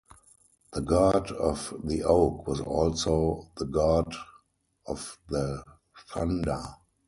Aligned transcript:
The 0.73 0.81
god 0.81 1.31
of 1.31 1.75
the 1.83 2.03
oak 2.05 2.47
was 2.47 2.59
also 2.59 3.51
the 3.57 3.65
god 3.65 4.15
of 4.87 5.19
the 5.29 5.63
thunder. 6.07 6.73